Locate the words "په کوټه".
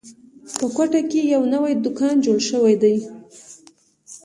0.57-1.01